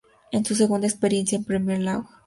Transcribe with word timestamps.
Es 0.31 0.47
su 0.47 0.55
segunda 0.55 0.87
experiencia 0.87 1.35
en 1.35 1.43
la 1.43 1.45
Premier 1.45 1.79
League. 1.79 2.05